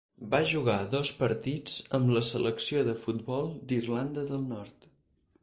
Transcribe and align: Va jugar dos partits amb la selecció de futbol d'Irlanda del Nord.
Va 0.29 0.37
jugar 0.51 0.77
dos 0.93 1.11
partits 1.19 1.75
amb 1.99 2.15
la 2.15 2.23
selecció 2.31 2.83
de 2.89 2.97
futbol 3.05 3.53
d'Irlanda 3.71 4.27
del 4.33 4.43
Nord. 4.57 4.91